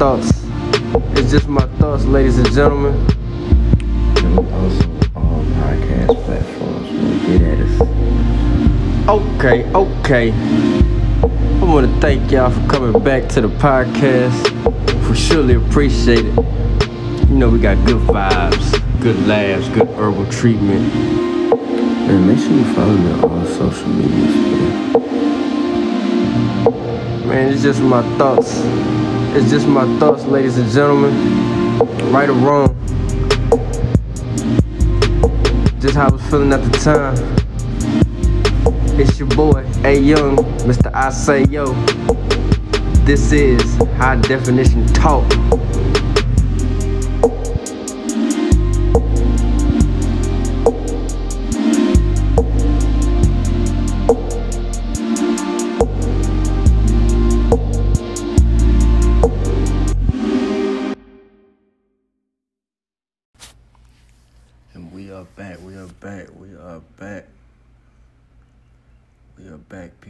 [0.00, 0.56] it's just my
[0.96, 1.18] thoughts.
[1.18, 2.94] It's just my thoughts, ladies and gentlemen.
[4.24, 6.88] And we also on podcast platforms.
[7.26, 7.80] Get at us.
[9.08, 10.32] Okay, okay.
[11.60, 14.50] I want to thank y'all for coming back to the podcast.
[15.08, 16.34] We surely appreciate it.
[17.28, 20.94] You know, we got good vibes, good laughs, good herbal treatment.
[20.94, 24.92] And make sure you follow me on all social medias, man.
[27.28, 28.62] Man, it's just my thoughts.
[29.32, 31.78] It's just my thoughts, ladies and gentlemen.
[32.12, 32.76] Right or wrong.
[35.78, 37.14] Just how I was feeling at the time.
[38.98, 40.92] It's your boy, A Young, Mr.
[40.92, 41.72] I Say Yo.
[43.04, 43.62] This is
[43.96, 45.24] High Definition Talk.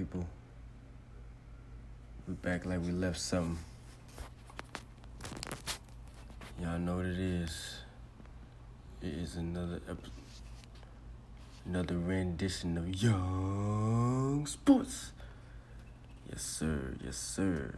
[0.00, 0.26] People.
[2.26, 3.58] We back like we left something.
[6.58, 7.80] Y'all know what it is.
[9.02, 10.10] It is another episode,
[11.66, 15.12] another rendition of Young Sports.
[16.30, 16.94] Yes, sir.
[17.04, 17.74] Yes, sir.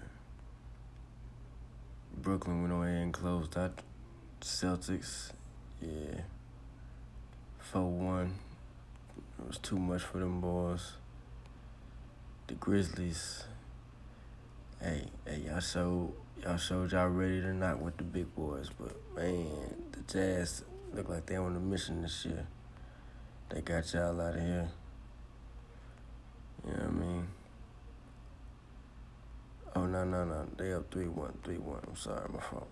[2.17, 3.83] Brooklyn went ahead and closed out
[4.41, 5.33] Celtics.
[5.81, 6.20] Yeah.
[7.59, 8.34] 4 1.
[9.41, 10.93] It was too much for them boys.
[12.53, 13.45] The Grizzlies.
[14.78, 18.94] Hey, hey, y'all showed y'all showed y'all ready to tonight with the big boys, but
[19.16, 19.49] man,
[19.91, 20.62] the Jazz
[20.93, 22.47] look like they on a mission this year.
[23.49, 24.69] They got y'all out of here.
[26.66, 27.28] You know what I mean?
[29.75, 30.47] Oh no no no.
[30.59, 31.81] They up 3 1, 3 1.
[31.88, 32.69] I'm sorry, my fault.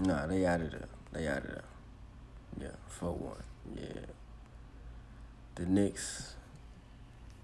[0.00, 0.88] Nah, they out of there.
[1.12, 1.64] They out of there.
[2.58, 3.36] Yeah, 4 1.
[3.76, 4.00] Yeah.
[5.56, 6.36] The Knicks,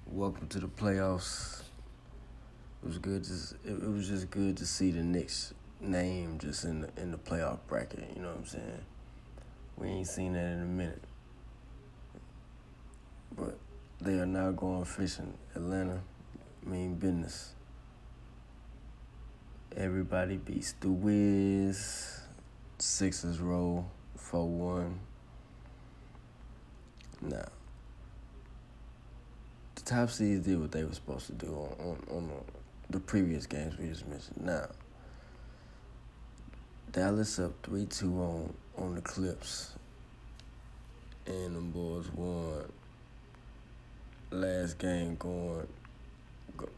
[0.06, 1.62] welcome to the playoffs.
[2.82, 3.25] It was good.
[3.25, 7.19] Just it, was just good to see the Knicks name just in the in the
[7.19, 8.10] playoff bracket.
[8.14, 8.84] You know what I'm saying?
[9.76, 11.03] We ain't seen that in a minute.
[13.37, 13.59] But
[14.00, 15.34] they are now going fishing.
[15.54, 16.00] Atlanta,
[16.64, 17.54] mean business.
[19.76, 22.20] Everybody beats the Wiz.
[22.78, 25.00] Sixers roll for 1.
[27.22, 27.50] Now, the
[29.84, 33.46] top seeds did what they were supposed to do on, on, on the, the previous
[33.46, 34.40] games we just mentioned.
[34.40, 34.66] Now,
[36.92, 39.72] Dallas up 3 2 on, on the Clips.
[41.26, 42.70] And them boys won
[44.30, 45.66] last game going
[46.56, 46.68] go,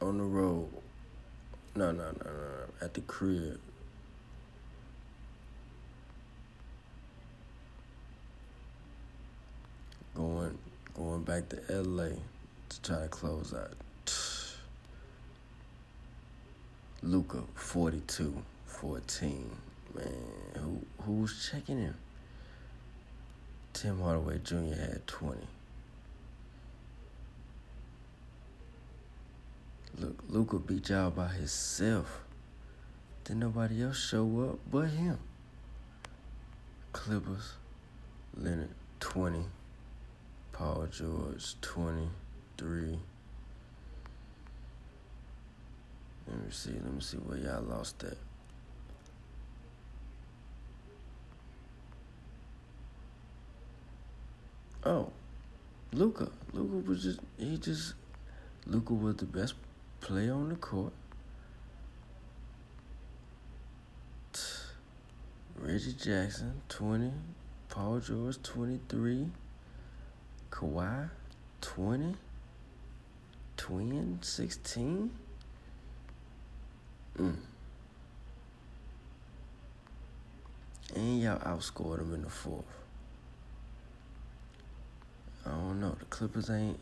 [0.00, 0.68] on the road.
[1.74, 2.84] No, no, no, no, no.
[2.84, 3.60] At the crib.
[10.14, 10.58] Going
[10.94, 12.16] going back to LA
[12.70, 13.74] to try to close out.
[17.02, 19.50] Luka 42 14.
[19.94, 20.06] Man,
[20.54, 21.94] who who was checking him?
[23.72, 24.74] Tim Hardaway Jr.
[24.74, 25.40] had 20.
[29.98, 32.22] Look, Luka beat y'all by himself.
[33.24, 35.18] Didn't nobody else show up but him.
[36.92, 37.54] Clippers,
[38.36, 38.70] Leonard
[39.00, 39.44] 20.
[40.52, 41.60] Paul George
[42.60, 42.98] 23.
[46.28, 48.18] Let me see, let me see where y'all lost at.
[54.84, 55.10] Oh,
[55.92, 56.28] Luka.
[56.52, 57.94] Luka was just he just
[58.66, 59.54] Luka was the best
[60.00, 60.92] player on the court.
[65.58, 67.10] Reggie Jackson, 20.
[67.68, 69.26] Paul George, 23.
[70.50, 71.10] Kawhi,
[71.60, 72.14] 20.
[73.60, 75.10] Twin, 16.
[77.18, 77.36] Mm.
[80.96, 82.64] And y'all outscored them in the fourth.
[85.44, 85.94] I don't know.
[85.98, 86.78] The Clippers ain't,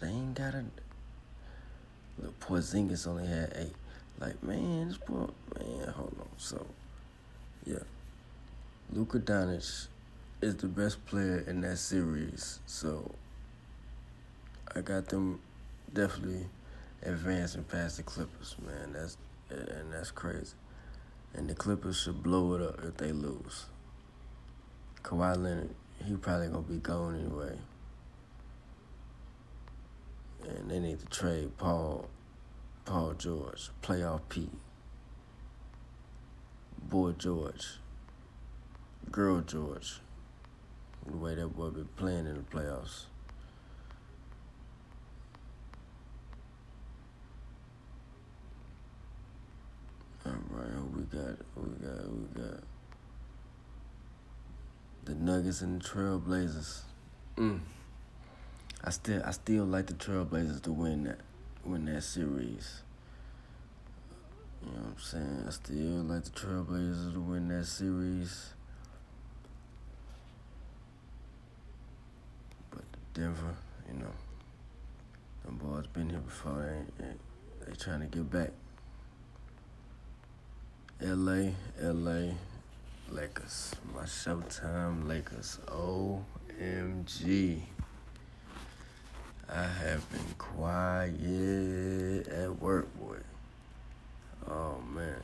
[0.00, 0.64] they ain't got a.
[2.22, 3.74] Look, Porzingis only had eight.
[4.20, 5.26] Like, man, this boy,
[5.58, 6.28] man, hold on.
[6.36, 6.64] So,
[7.66, 7.82] yeah.
[8.92, 9.88] Luka Doncic
[10.40, 12.60] is the best player in that series.
[12.66, 13.10] So,
[14.76, 15.40] I got them
[15.92, 16.46] definitely
[17.02, 18.92] advancing past the Clippers, man.
[18.92, 19.16] That's
[19.50, 20.54] and that's crazy.
[21.34, 23.66] And the Clippers should blow it up if they lose.
[25.02, 27.58] Kawhi Leonard, he probably gonna be gone anyway.
[30.48, 32.08] And they need to trade Paul
[32.84, 34.48] Paul George, Playoff P,
[36.82, 37.78] Boy George,
[39.10, 40.00] Girl George,
[41.06, 43.04] the way that boy been playing in the playoffs.
[50.26, 51.36] All right, who we got?
[51.56, 52.10] We got?
[52.10, 52.60] We got?
[55.04, 56.82] The Nuggets and the Trailblazers.
[57.36, 57.60] Mm.
[58.82, 61.18] I still, I still like the Trailblazers to win that,
[61.64, 62.82] win that series.
[64.62, 65.44] You know what I'm saying?
[65.46, 68.50] I still like the Trailblazers to win that series.
[72.70, 72.82] But
[73.14, 73.56] Denver,
[73.88, 74.12] you know,
[75.44, 76.84] them boys been here before.
[76.98, 77.12] They, they,
[77.66, 78.50] they trying to get back.
[81.02, 82.34] LA, LA,
[83.10, 83.74] Lakers.
[83.94, 85.58] My Showtime Lakers.
[85.66, 87.62] OMG.
[89.48, 93.16] I have been quiet at work, boy.
[94.46, 95.22] Oh man.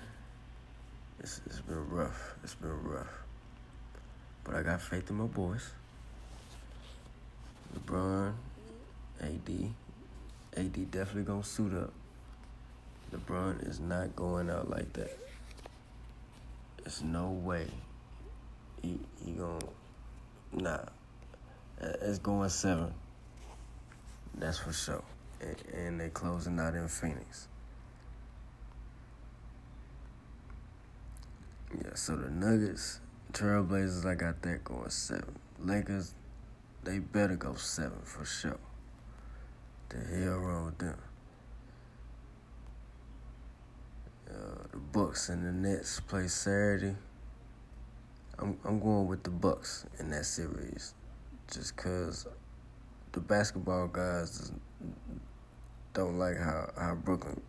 [1.21, 2.35] It's it's been rough.
[2.43, 3.13] It's been rough.
[4.45, 5.73] But I got faith in my boys.
[7.77, 8.33] LeBron,
[9.21, 9.75] AD.
[10.57, 11.93] AD definitely gonna suit up.
[13.15, 15.26] LeBron is not going out like that.
[16.87, 17.67] There's no way
[18.81, 19.59] he he gonna
[20.53, 20.85] nah.
[21.81, 22.95] It's going seven.
[24.37, 25.03] That's for sure.
[25.41, 27.49] And, and they closing out in Phoenix.
[31.75, 33.01] Yeah, so the Nuggets,
[33.33, 35.35] Trailblazers, I got that going seven.
[35.59, 36.15] Lakers,
[36.85, 38.61] they better go seven for sure.
[39.89, 40.99] The hell wrong with them?
[44.73, 46.95] The Bucks and the Nets play Saturday.
[48.39, 50.95] I'm I'm going with the Bucks in that series,
[51.51, 52.27] just cause
[53.13, 54.53] the basketball guys
[55.95, 57.41] don't like how how Brooklyn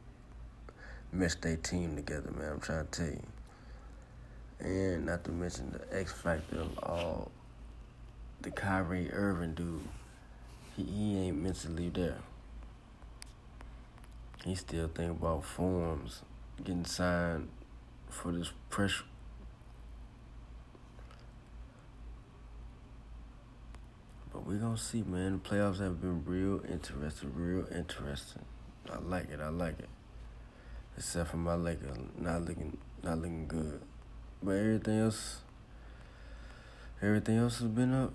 [1.12, 2.54] meshed their team together, man.
[2.54, 3.28] I'm trying to tell you,
[4.60, 7.32] and not to mention the X factor of all
[8.42, 9.82] the Kyrie Irving dude.
[10.78, 12.20] He he ain't mentally there.
[14.46, 16.22] He still think about forms
[16.64, 17.50] getting signed
[18.10, 19.04] for this pressure.
[24.34, 25.42] But we gonna see, man.
[25.44, 28.46] The playoffs have been real interesting, real interesting.
[28.92, 29.40] I like it.
[29.40, 29.90] I like it.
[30.98, 33.82] Except for my Lakers not looking, not looking good.
[34.42, 35.42] But everything else,
[37.02, 38.14] everything else has been up.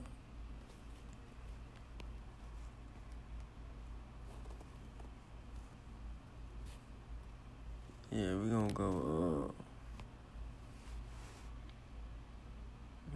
[8.14, 9.48] Yeah, we're gonna go.
[9.48, 9.52] Uh,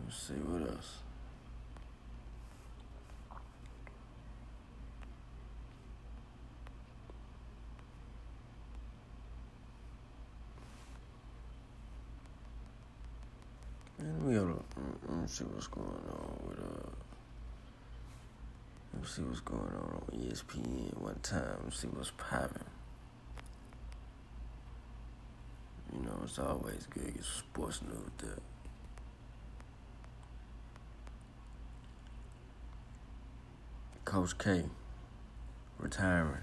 [0.07, 1.01] let's see what else.
[13.99, 16.89] Man, we gotta let me see what's going on with uh.
[18.95, 21.71] Let's see what's going on on ESPN one time.
[21.71, 22.65] See what's popping.
[25.93, 28.39] You know, it's always good to get some sports news there.
[34.05, 34.65] Coach K
[35.79, 36.43] retiring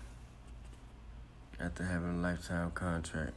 [1.59, 3.33] after having a lifetime contract.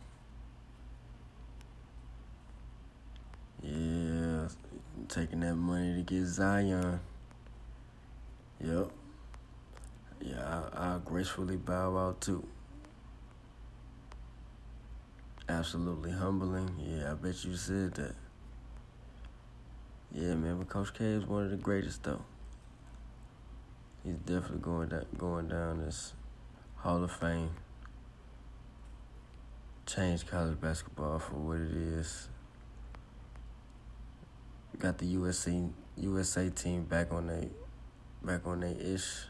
[3.62, 4.48] Yeah,
[5.08, 7.00] taking that money to get Zion.
[8.64, 8.90] Yep.
[10.20, 12.46] Yeah, I, I'll gracefully bow out too.
[15.48, 16.70] Absolutely humbling.
[16.78, 18.14] Yeah, I bet you said that.
[20.12, 22.22] Yeah, man, but Coach K is one of the greatest though.
[24.02, 26.14] He's definitely going down, going down this
[26.76, 27.50] Hall of Fame.
[29.84, 32.28] Changed college basketball for what it is.
[34.78, 35.62] Got the USA
[35.96, 37.48] USA team back on they
[38.22, 39.26] back on their ish.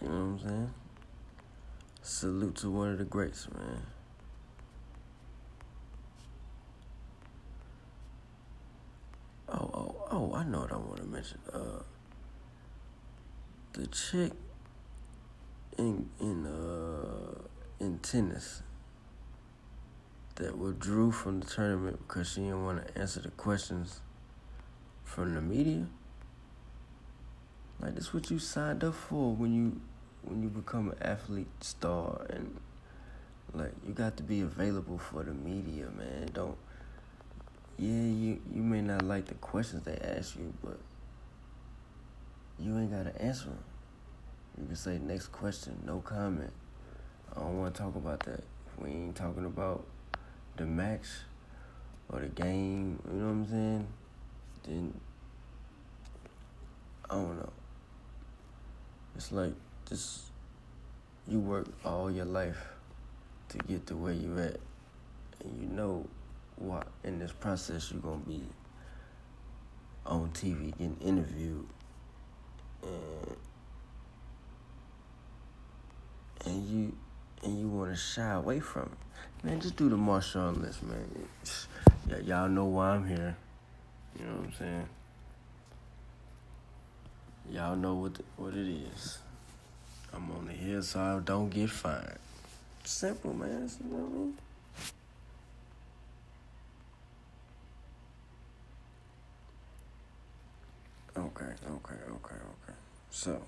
[0.00, 0.74] You know what I'm saying?
[2.02, 3.82] Salute to one of the greats, man.
[9.48, 11.38] Oh, oh, oh, I know what I want to mention.
[11.52, 11.82] Uh,
[13.72, 14.32] the chick
[15.78, 17.40] in in uh
[17.80, 18.62] in tennis
[20.34, 24.00] that withdrew from the tournament because she didn't want to answer the questions
[25.04, 25.86] from the media.
[27.80, 29.80] Like that's what you signed up for when you
[30.22, 32.56] when you become an athlete star and
[33.54, 36.28] like you got to be available for the media, man.
[36.32, 36.56] Don't
[37.78, 40.78] yeah, you you may not like the questions they ask you, but
[42.58, 43.58] you ain't gotta answer them.
[44.60, 46.52] You can say next question, no comment.
[47.36, 48.42] I don't want to talk about that.
[48.78, 49.84] We ain't talking about
[50.56, 51.06] the match
[52.08, 53.86] or the game, you know what I'm saying?
[54.64, 55.00] Then
[57.08, 57.52] I don't know.
[59.18, 59.52] It's like
[59.88, 60.26] just
[61.26, 62.68] you work all your life
[63.48, 64.60] to get to where you at,
[65.42, 66.06] and you know
[66.54, 68.44] what in this process you're gonna be
[70.06, 71.66] on TV getting interviewed,
[72.84, 73.36] and
[76.46, 76.96] and you
[77.42, 79.60] and you want to shy away from it, man.
[79.60, 81.28] Just do the Marshawn Lynch, man.
[82.08, 83.36] Yeah, y'all know why I'm here.
[84.16, 84.88] You know what I'm saying?
[87.50, 89.18] Y'all know what the, what it is.
[90.12, 92.18] I'm on the hill so I don't get fined.
[92.84, 93.70] Simple, man.
[93.82, 94.38] You know what I mean?
[101.16, 102.78] Okay, okay, okay, okay.
[103.10, 103.42] So,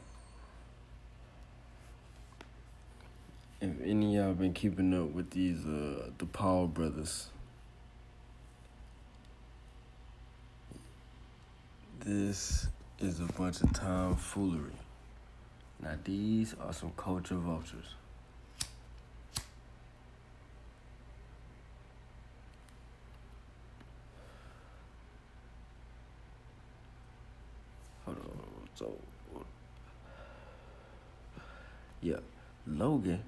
[3.61, 7.29] if any y'all been keeping up with these uh the Paul brothers,
[12.01, 12.67] this
[13.01, 14.73] is a bunch of tomfoolery.
[15.83, 17.95] Now these are some culture vultures.
[28.05, 28.69] Hold on.
[28.75, 28.93] So,
[32.03, 32.17] yeah,
[32.67, 33.23] Logan.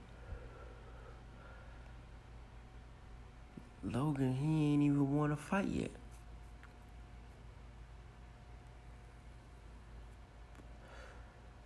[3.85, 5.91] Logan, he ain't even want to fight yet.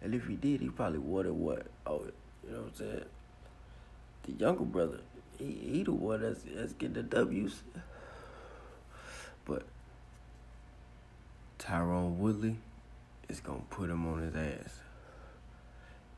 [0.07, 1.67] And if he did, he probably would have what?
[1.85, 2.05] Oh,
[2.45, 3.05] you know what I'm saying?
[4.23, 5.01] The younger brother,
[5.37, 7.65] he, he the one that's, that's getting the W's.
[9.45, 9.65] But
[11.59, 12.57] Tyron Woodley
[13.29, 14.79] is going to put him on his ass.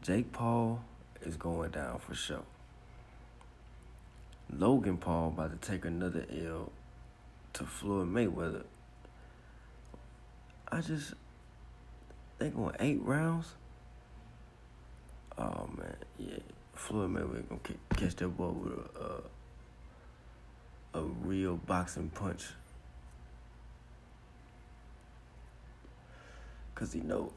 [0.02, 0.85] Jake Paul
[1.23, 2.45] is going down for sure.
[4.54, 6.71] Logan Paul about to take another L
[7.54, 8.64] to Floyd Mayweather.
[10.71, 11.14] I just,
[12.38, 13.54] they going eight rounds?
[15.38, 16.38] Oh man, yeah.
[16.75, 17.61] Floyd Mayweather gonna
[17.95, 19.23] catch that ball with a
[20.99, 22.47] a, a real boxing punch.
[26.75, 27.33] Cause he know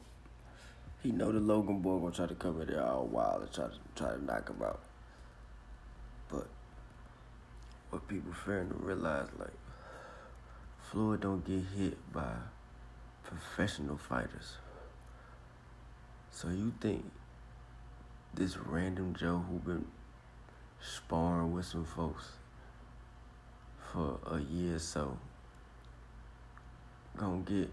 [1.02, 3.66] he know the Logan boy gonna try to come in there all wild and try
[3.66, 4.80] to try to knock him out.
[6.28, 6.48] But
[7.90, 9.54] what people failing to realize, like
[10.90, 12.34] Floyd don't get hit by
[13.22, 14.56] professional fighters.
[16.30, 17.04] So you think
[18.34, 19.84] this random Joe who been
[20.80, 22.32] sparring with some folks
[23.92, 25.16] for a year or so
[27.16, 27.70] gonna get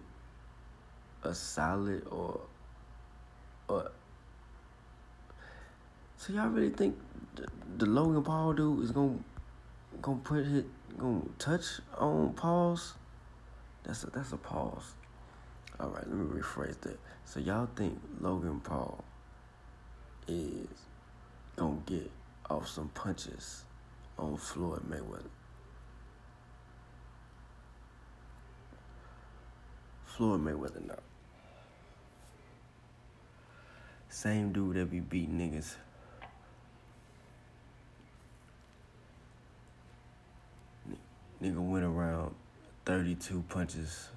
[1.23, 2.41] a solid or
[3.67, 3.89] or
[6.17, 6.97] so y'all really think
[7.35, 7.47] the,
[7.77, 9.17] the Logan Paul dude is gonna
[10.01, 10.65] gonna put hit
[10.97, 11.63] gonna touch
[11.97, 12.93] on pause?
[13.83, 14.93] That's a that's a pause.
[15.79, 16.99] All right, let me rephrase that.
[17.23, 19.03] So y'all think Logan Paul
[20.29, 20.67] is
[21.55, 22.09] gonna get
[22.49, 23.63] off some punches
[24.17, 25.29] on Floyd Mayweather.
[30.05, 30.95] Floyd Mayweather now.
[34.09, 35.75] Same dude that be beating niggas.
[41.41, 42.35] Nigga went around
[42.85, 44.09] 32 punches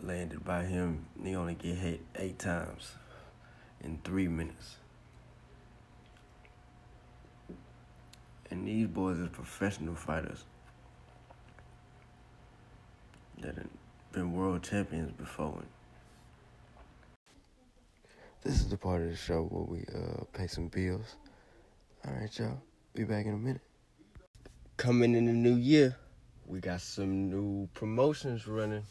[0.00, 1.04] landed by him.
[1.22, 2.92] He only get hit eight times
[3.82, 4.79] in three minutes.
[8.50, 10.44] And these boys are professional fighters
[13.40, 13.68] that have
[14.12, 15.62] been world champions before.
[18.42, 21.16] This is the part of the show where we uh, pay some bills.
[22.06, 22.60] All right, y'all.
[22.94, 23.60] Be back in a minute.
[24.78, 25.96] Coming in the new year,
[26.46, 28.82] we got some new promotions running.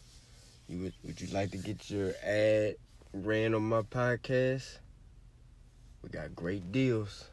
[0.67, 2.75] You would, would you like to get your ad
[3.11, 4.77] ran on my podcast?
[6.03, 7.25] We got great deals.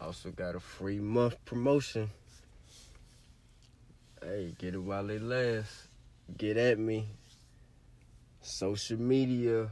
[0.00, 2.10] Also got a free month promotion.
[4.22, 5.88] Hey, get it while it lasts.
[6.36, 7.06] Get at me.
[8.40, 9.68] Social media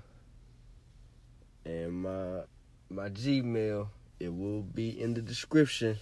[1.64, 2.42] and my
[2.88, 3.88] my Gmail.
[4.20, 5.98] It will be in the description.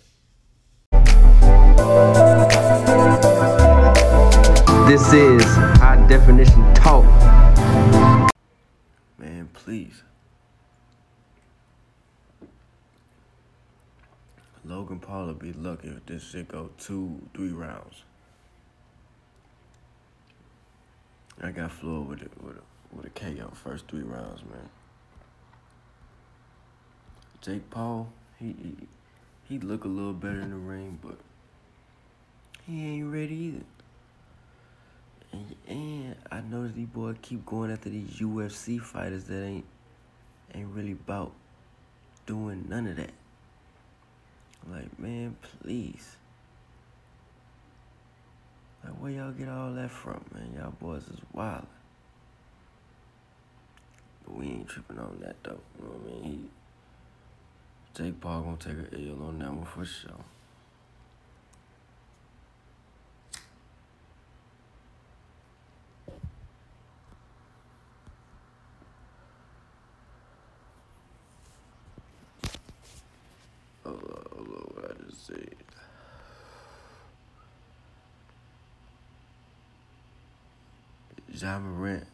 [4.87, 5.45] This is
[5.79, 7.05] high definition talk.
[9.19, 10.03] Man, please.
[14.65, 18.05] Logan Paul would be lucky if this shit go two, three rounds.
[21.43, 22.63] I got Floyd with it with a
[22.95, 24.69] with a KO first three rounds, man.
[27.41, 28.77] Jake Paul, he, he
[29.49, 31.17] he look a little better in the ring, but
[32.67, 33.65] he ain't ready either.
[35.33, 39.65] And, and I noticed these boys keep going after these UFC fighters that ain't
[40.55, 41.33] ain't really about
[42.27, 43.13] doing none of that.
[44.69, 46.17] Like, man, please.
[48.85, 50.55] Like, where y'all get all that from, man?
[50.57, 51.67] Y'all boys is wild.
[54.25, 55.59] But we ain't tripping on that, though.
[55.79, 56.51] You know what I mean?
[57.95, 60.13] He, Jake Paul gonna take a L on that one for sure.
[73.85, 75.55] Hold on, hold on, what I just said.
[81.33, 82.07] Ja Morant,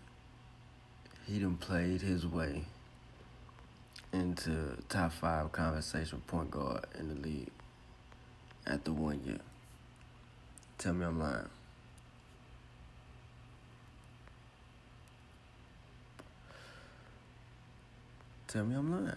[1.26, 2.64] he done played his way
[4.12, 7.50] into top five conversation point guard in the league
[8.66, 9.40] after one year.
[10.78, 11.49] Tell me I'm lying.
[18.49, 19.16] Tell me I'm lying.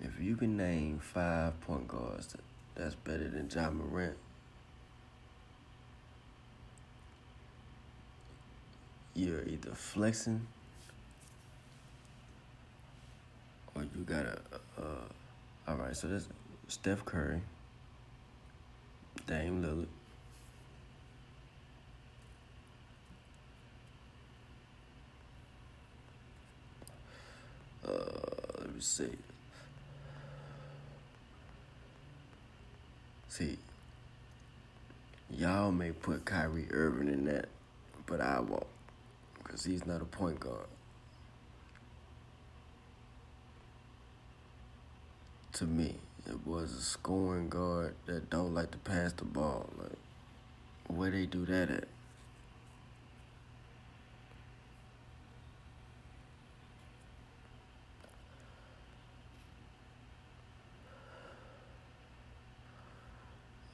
[0.00, 2.34] If you can name five point guards
[2.74, 4.16] that's better than Ja Morant,
[9.18, 10.46] you're either flexing
[13.74, 14.38] or you gotta.
[14.80, 15.08] Uh,
[15.66, 16.28] all right, so that's
[16.68, 17.40] Steph Curry,
[19.26, 19.86] Dame Lillard.
[27.86, 29.08] Uh, let me see.
[33.28, 33.58] See,
[35.30, 37.48] y'all may put Kyrie Irving in that,
[38.06, 38.66] but I won't,
[39.58, 40.66] because he's not a point guard.
[45.54, 45.96] To me,
[46.28, 49.68] it was a scoring guard that don't like to pass the ball.
[49.76, 49.98] Like,
[50.86, 51.88] where they do that at?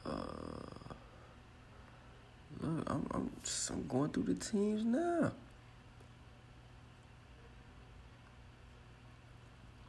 [0.07, 0.13] Uh,
[2.63, 5.33] look, I'm I'm just, I'm going through the teams now.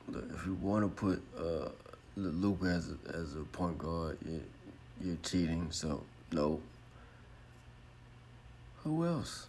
[0.08, 1.70] Look, if you want to put uh,
[2.16, 4.42] Luka as a, as a point guard, you're,
[5.04, 5.68] you're cheating.
[5.72, 6.62] So no.
[8.84, 9.48] Who else?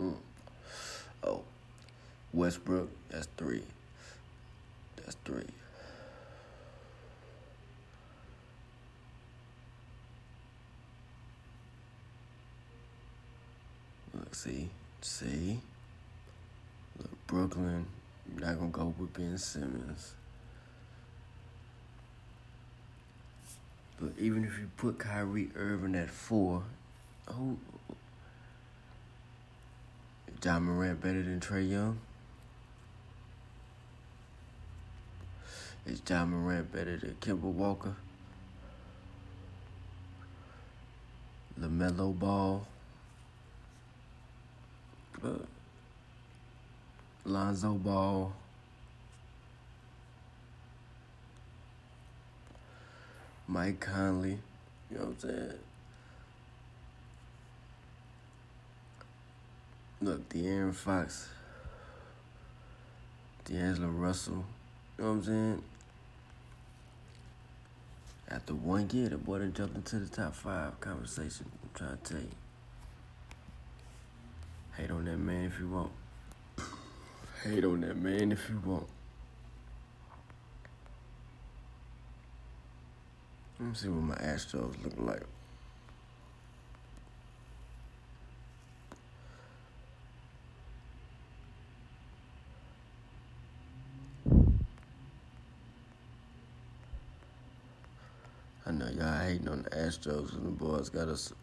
[0.00, 0.14] Mm.
[1.24, 1.42] Oh,
[2.32, 2.90] Westbrook.
[3.08, 3.64] That's three.
[4.94, 5.42] That's three.
[14.14, 14.68] Look, see,
[15.00, 15.58] see.
[17.26, 17.86] Brooklyn.
[18.30, 20.14] You're not gonna go with Ben Simmons.
[24.00, 26.62] But even if you put Kyrie Irving at four,
[27.26, 27.58] who?
[30.44, 31.98] Ja Morant better than Trae Young?
[35.86, 37.94] Is Ja Morant better than Kemba Walker?
[41.58, 42.66] LaMelo Ball?
[45.22, 45.28] Uh,
[47.24, 48.32] Lonzo Ball?
[53.48, 54.38] Mike Conley?
[54.90, 55.58] You know what I'm saying?
[60.02, 61.28] Look, De'Aaron Fox,
[63.46, 64.44] D'Angelo Russell,
[64.98, 65.62] you know what I'm saying?
[68.28, 71.46] After one year, the boy done jumped into the top five conversation.
[71.62, 72.28] I'm trying to tell you.
[74.76, 75.90] Hate on that man if you want.
[77.44, 78.86] Hate on that man if you want.
[83.60, 85.22] Let me see what my Astros look like.
[98.66, 101.34] I know y'all hating on the Astros and the boys got us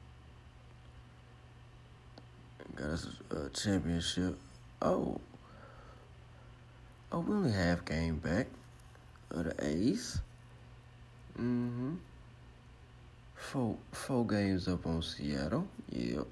[2.76, 4.40] got us a championship.
[4.82, 5.22] Oh,
[7.12, 8.48] oh, we only half game back
[9.32, 10.20] of the A's.
[11.38, 11.96] Mm-hmm.
[13.36, 15.68] Four four games up on Seattle.
[15.90, 16.28] Yep.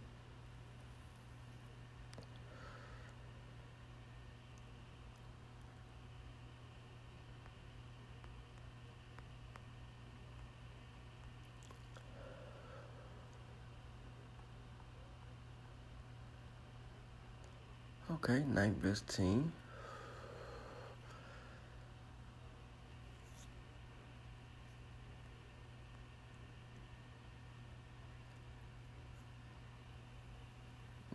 [18.12, 19.52] Okay, ninth best team.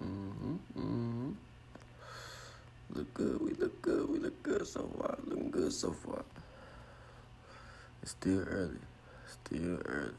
[0.02, 1.30] Mm-hmm, mm-hmm.
[2.94, 5.18] Look good, we look good, we look good so far.
[5.26, 6.24] Looking so far.
[8.02, 8.78] It's still early.
[9.26, 10.14] Still early.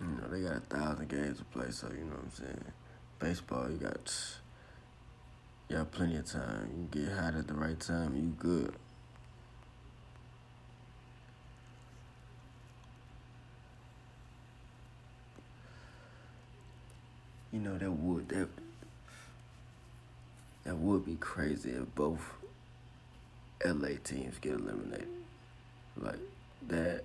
[0.00, 2.64] You know, they got a thousand games to play, so you know what I'm saying.
[3.18, 4.12] Baseball, you got
[5.68, 6.88] you got plenty of time.
[6.92, 8.74] You get hot at the right time, you good.
[17.54, 18.48] You know that would that
[20.64, 22.20] that would be crazy if both
[23.64, 25.06] LA teams get eliminated.
[25.96, 26.18] Like
[26.66, 27.04] that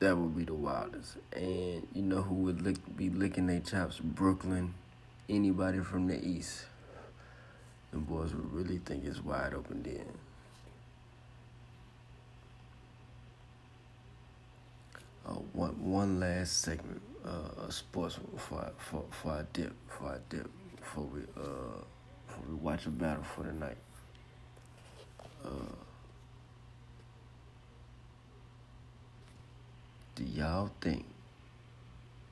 [0.00, 1.18] that would be the wildest.
[1.32, 4.00] And you know who would lick, be licking their chops?
[4.00, 4.74] Brooklyn.
[5.28, 6.64] Anybody from the East.
[7.92, 10.06] The boys would really think it's wide open then.
[15.24, 18.18] Uh, one one last segment, uh, sports
[18.60, 21.80] I, for for I dip, for I dip, before we uh,
[22.26, 23.76] before we watch a battle for the night.
[25.44, 25.48] Uh,
[30.16, 31.04] Do y'all think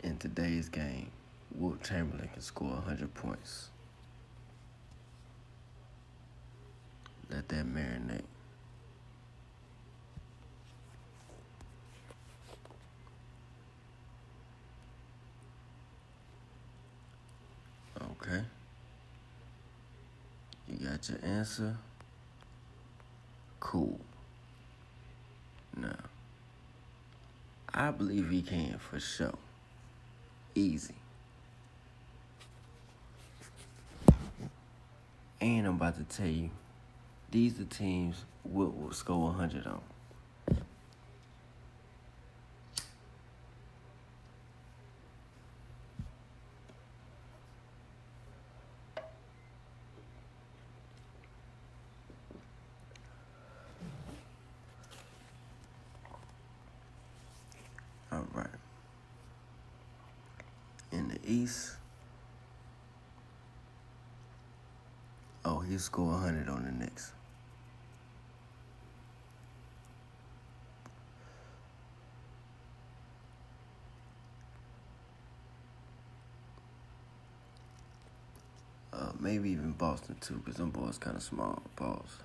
[0.04, 1.10] in today's game,
[1.52, 3.70] Wilt Chamberlain can score 100 points?
[7.30, 8.22] Let that marinate.
[18.00, 18.42] Okay.
[20.68, 21.76] You got your answer?
[23.60, 24.00] Cool.
[25.76, 25.96] Now.
[27.74, 29.32] I believe he can for sure.
[30.54, 30.94] Easy.
[35.40, 36.50] And I'm about to tell you,
[37.30, 39.80] these are teams will score 100 on.
[58.12, 58.46] All right.
[65.44, 67.12] Oh, he scored 100 on the Knicks.
[78.92, 81.62] Uh, maybe even Boston too, because them boys kind of small.
[81.74, 82.18] Balls.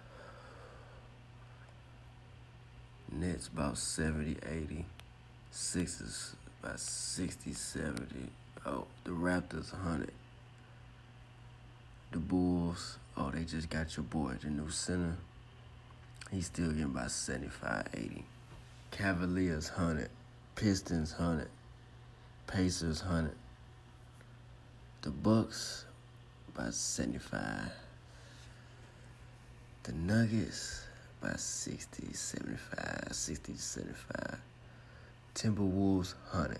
[3.12, 4.86] Nets about 70, 80.
[5.49, 8.30] Sixers about 60, 70.
[8.67, 10.12] Oh, the Raptors 100.
[12.12, 15.15] The Bulls, oh, they just got your boy, the new center.
[16.32, 18.25] He's still getting about 75, 80.
[18.91, 20.10] Cavaliers 100.
[20.56, 21.47] Pistons 100.
[22.47, 23.32] Pacers 100.
[25.01, 25.86] The Bucks
[26.53, 27.71] about 75.
[29.84, 30.82] The Nuggets
[31.21, 34.39] about 60, 75, 60, 75.
[35.36, 36.60] Timberwolves 100.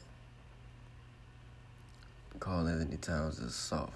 [2.40, 3.94] Karl-Anthony Towns is soft.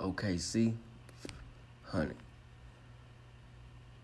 [0.00, 0.74] OKC
[1.90, 2.16] 100.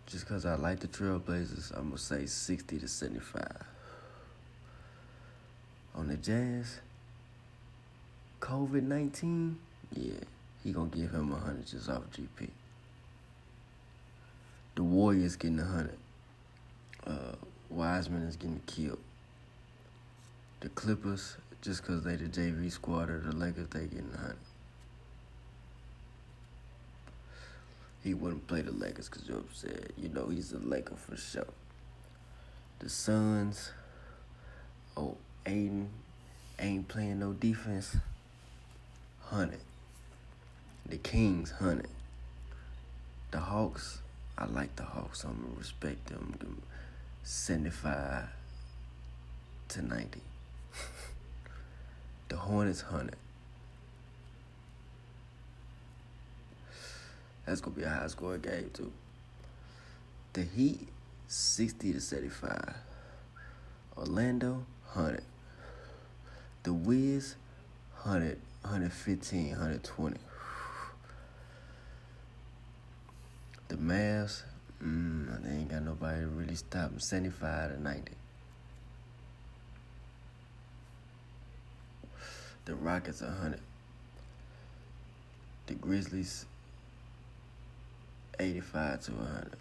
[0.06, 3.46] Just because I like the Trailblazers, I'm going to say 60 to 75.
[5.94, 6.80] On the Jazz,
[8.40, 9.58] COVID 19,
[9.94, 10.12] yeah,
[10.62, 12.48] he going to give him a 100 just off GP.
[14.76, 15.98] The Warriors getting a 100
[17.06, 17.12] uh,
[17.70, 18.98] Wiseman is getting killed.
[20.60, 24.36] The Clippers, just because they the JV squad or the Lakers, they getting hunted.
[28.02, 31.46] He wouldn't play the Lakers because Joe said, you know, he's a Laker for sure.
[32.78, 33.72] The Suns,
[34.96, 35.16] oh,
[35.46, 35.90] Ayton
[36.58, 37.96] ain't playing no defense.
[39.26, 39.60] Hunted.
[40.86, 41.90] The Kings hunted.
[43.30, 44.00] The Hawks,
[44.38, 45.24] I like the Hawks.
[45.24, 46.34] I'm gonna respect them.
[46.38, 46.62] them
[47.24, 48.24] 75
[49.68, 50.20] to 90.
[52.28, 53.16] The Hornets 100.
[57.46, 58.92] That's going to be a high scoring game, too.
[60.34, 60.86] The Heat
[61.28, 62.74] 60 to 75.
[63.96, 65.22] Orlando 100.
[66.62, 67.36] The Wiz
[68.02, 70.18] 100, 115, 120.
[73.68, 74.42] The Mavs,
[74.82, 77.00] mm, they ain't got nobody to really stop them.
[77.00, 78.17] 75 to 90.
[82.68, 83.60] The Rockets, 100.
[85.68, 86.44] The Grizzlies,
[88.38, 89.52] 85 to 100.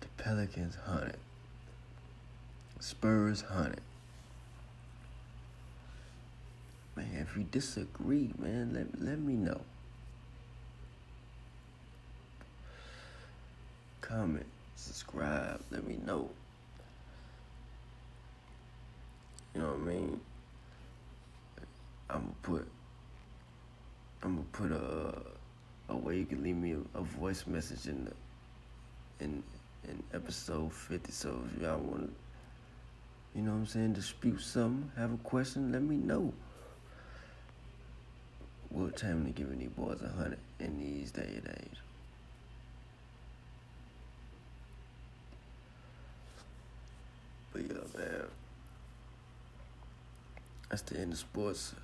[0.00, 1.16] The Pelicans, 100.
[2.80, 3.80] Spurs, 100.
[6.96, 9.62] Man, if you disagree, man, let, let me know.
[14.02, 14.44] Comment,
[14.74, 16.28] subscribe, let me know.
[19.56, 20.20] You know what I mean?
[22.10, 22.68] I'm gonna put
[24.22, 28.04] I'm gonna put a a way you can leave me a, a voice message in
[28.04, 29.42] the in
[29.88, 32.12] in episode 50 so if y'all want to
[33.34, 36.34] you know what I'm saying dispute something have a question let me know.
[38.68, 41.78] What time to giving these boys a hundred in these day and age.
[47.54, 48.26] But yeah man
[50.76, 51.74] that's the end of sports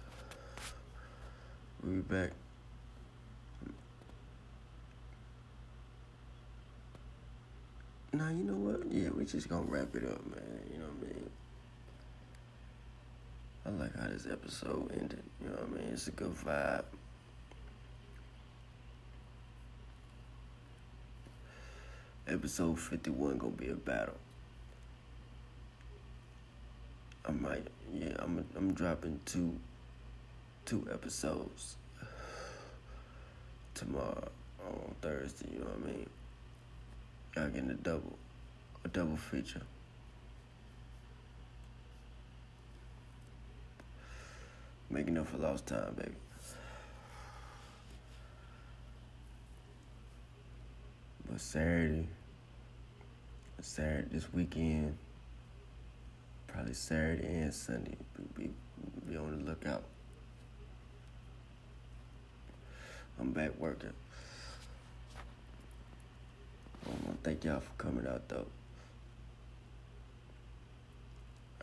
[1.82, 2.30] we'll be back
[8.14, 8.92] Nah, you know what?
[8.92, 10.60] Yeah, we just gonna wrap it up, man.
[10.70, 11.30] You know what I mean?
[13.64, 15.22] I like how this episode ended.
[15.40, 15.92] You know what I mean?
[15.94, 16.84] It's a good vibe.
[22.28, 24.18] Episode 51 gonna be a battle.
[27.32, 29.58] I might, yeah, I'm, I'm dropping two,
[30.66, 31.76] two episodes
[33.74, 34.28] tomorrow
[34.66, 35.48] on Thursday.
[35.52, 36.10] You know what I mean?
[37.36, 38.18] Y'all getting a double,
[38.84, 39.62] a double feature.
[44.90, 46.10] Making up for lost time, baby.
[51.30, 52.08] But Saturday,
[53.62, 54.98] Saturday this weekend,
[56.72, 57.96] Saturday and Sunday,
[58.36, 58.50] be,
[59.08, 59.82] be, on the lookout.
[63.20, 63.92] I'm back working.
[66.84, 68.46] I to thank y'all for coming out, though.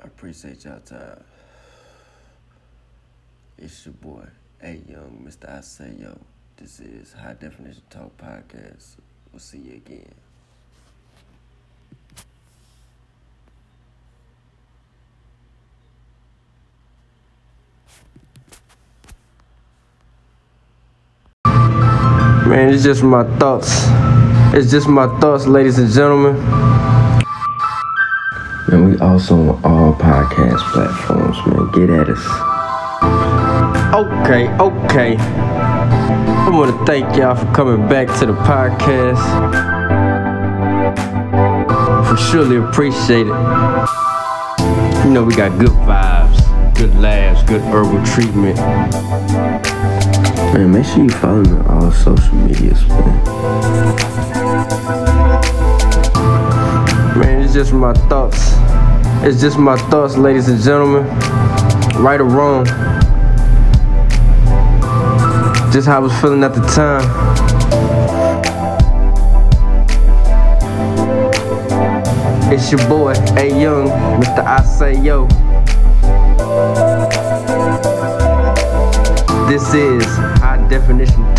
[0.01, 1.23] I appreciate y'all time.
[3.57, 4.25] It's your boy,
[4.63, 5.57] A Young, Mr.
[5.57, 6.17] I Say Yo.
[6.55, 8.95] This is High Definition Talk Podcast.
[9.31, 10.28] We'll see you again.
[22.59, 23.85] Man, it's just my thoughts.
[24.53, 26.35] It's just my thoughts, ladies and gentlemen.
[28.69, 31.71] And we also on all podcast platforms, man.
[31.71, 32.19] Get at us.
[33.95, 35.15] Okay, okay.
[35.17, 39.23] I want to thank y'all for coming back to the podcast.
[42.11, 43.39] We surely appreciate it.
[45.05, 48.59] You know, we got good vibes, good laughs, good herbal treatment.
[50.53, 53.23] Man, make sure you follow me on all social medias, man.
[57.19, 58.53] Man, it's just my thoughts.
[59.23, 61.05] It's just my thoughts, ladies and gentlemen.
[62.01, 62.65] Right or wrong.
[65.71, 67.05] Just how I was feeling at the time.
[72.51, 73.87] It's your boy, A Young,
[74.19, 74.43] Mr.
[74.43, 75.27] I Say Yo.
[79.49, 80.05] This is
[80.43, 81.38] High Definition.